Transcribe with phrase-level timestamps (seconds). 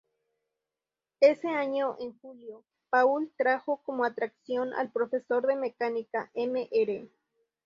[1.19, 7.07] Ese, año, en julio, Paul trajo como atracción al profesor de mecánica Mr.